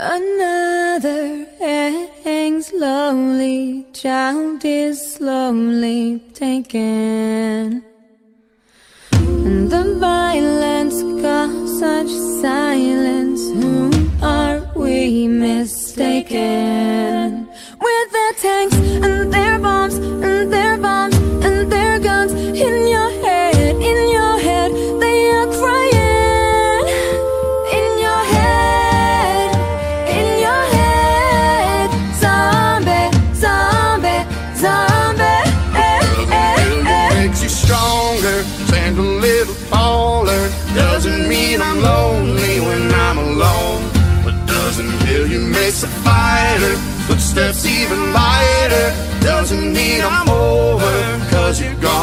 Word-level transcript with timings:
Another 0.00 1.46
hangs 1.58 2.68
slowly, 2.68 3.86
child 3.92 4.64
is 4.64 5.14
slowly 5.14 6.20
taken. 6.34 7.84
And 9.12 9.70
the 9.70 9.96
violence 10.00 11.02
caused 11.22 11.78
such 11.78 12.10
silence. 12.40 13.42
Who 13.50 13.90
are 14.22 14.60
we 14.74 15.28
mistaken? 15.28 16.81
Stronger, 37.72 38.42
stand 38.68 38.98
a 38.98 39.02
little 39.02 39.54
taller. 39.70 40.42
Doesn't 40.74 41.28
mean 41.28 41.60
I'm 41.62 41.80
lonely 41.80 42.60
when 42.60 42.92
I'm 42.92 43.18
alone, 43.18 43.82
but 44.24 44.34
doesn't 44.46 44.92
kill 45.06 45.26
you 45.26 45.40
makes 45.40 45.82
a 45.82 45.88
fighter. 46.04 46.74
Footsteps 47.06 47.64
even 47.64 48.12
lighter. 48.12 48.88
Doesn't 49.20 49.72
mean 49.72 50.02
I'm 50.02 50.28
over, 50.28 50.94
cause 51.30 51.60
you're 51.60 51.80
gone. 51.80 52.01